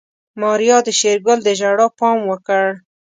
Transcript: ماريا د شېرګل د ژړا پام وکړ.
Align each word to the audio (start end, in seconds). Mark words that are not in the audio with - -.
ماريا 0.41 0.77
د 0.85 0.89
شېرګل 0.99 1.39
د 1.43 1.49
ژړا 1.59 1.87
پام 1.99 2.19
وکړ. 2.29 2.65